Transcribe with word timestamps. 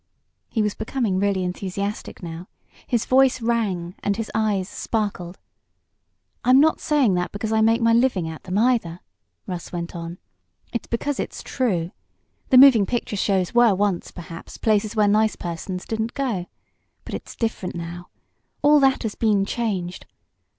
He 0.49 0.63
was 0.63 0.73
becoming 0.73 1.19
really 1.19 1.43
enthusiastic 1.43 2.23
now. 2.23 2.47
His 2.87 3.05
voice 3.05 3.39
rang, 3.39 3.93
and 4.01 4.17
his 4.17 4.31
eyes 4.33 4.67
sparkled. 4.67 5.37
"I'm 6.43 6.59
not 6.59 6.79
saying 6.79 7.13
that 7.13 7.31
because 7.31 7.51
I 7.51 7.61
make 7.61 7.81
my 7.81 7.93
living 7.93 8.27
at 8.27 8.41
them, 8.45 8.57
either," 8.57 9.01
Russ 9.45 9.71
went 9.71 9.95
on. 9.95 10.17
"It's 10.73 10.87
because 10.87 11.19
it's 11.19 11.43
true. 11.43 11.91
The 12.49 12.57
moving 12.57 12.87
picture 12.87 13.15
shows 13.15 13.53
were 13.53 13.75
once, 13.75 14.09
perhaps, 14.09 14.57
places 14.57 14.95
where 14.95 15.07
nice 15.07 15.35
persons 15.35 15.85
didn't 15.85 16.15
go. 16.15 16.47
But 17.05 17.13
it's 17.13 17.35
different 17.35 17.75
now. 17.75 18.07
All 18.63 18.79
that 18.79 19.03
has 19.03 19.13
been 19.13 19.45
changed. 19.45 20.07